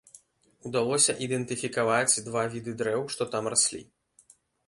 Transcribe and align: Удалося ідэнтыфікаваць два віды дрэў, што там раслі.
Удалося 0.69 1.13
ідэнтыфікаваць 1.25 2.23
два 2.29 2.43
віды 2.55 2.71
дрэў, 2.81 3.01
што 3.17 3.23
там 3.35 3.53
раслі. 3.55 3.83